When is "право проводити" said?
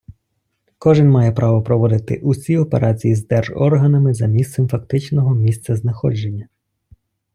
1.31-2.17